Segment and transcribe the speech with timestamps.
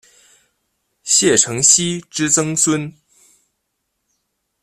[1.03, 2.91] 谢承锡之曾孙。